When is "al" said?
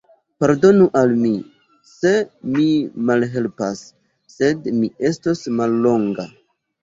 1.01-1.11